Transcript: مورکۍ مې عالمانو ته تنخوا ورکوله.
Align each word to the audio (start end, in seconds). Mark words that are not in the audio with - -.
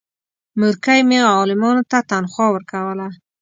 مورکۍ 0.59 0.99
مې 1.09 1.19
عالمانو 1.33 1.83
ته 1.91 1.97
تنخوا 2.09 2.47
ورکوله. 2.51 3.07